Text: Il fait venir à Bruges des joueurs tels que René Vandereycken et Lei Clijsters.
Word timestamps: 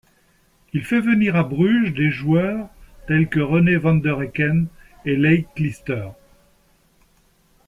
Il 0.73 0.83
fait 0.83 0.99
venir 0.99 1.35
à 1.35 1.43
Bruges 1.43 1.93
des 1.93 2.09
joueurs 2.09 2.69
tels 3.07 3.29
que 3.29 3.39
René 3.39 3.77
Vandereycken 3.77 4.65
et 5.05 5.15
Lei 5.15 5.45
Clijsters. 5.55 6.15